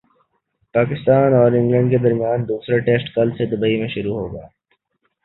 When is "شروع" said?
3.89-4.15